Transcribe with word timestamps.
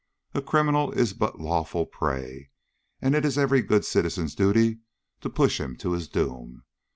A 0.33 0.41
criminal 0.41 0.91
is 0.93 1.13
but 1.13 1.39
lawful 1.39 1.85
prey, 1.85 2.49
and 3.03 3.13
it 3.13 3.23
is 3.23 3.37
every 3.37 3.61
good 3.61 3.85
citizen's 3.85 4.33
duty 4.33 4.79
to 5.19 5.29
push 5.29 5.59
him 5.59 5.75
to 5.75 5.91
his 5.91 6.07
doom. 6.07 6.63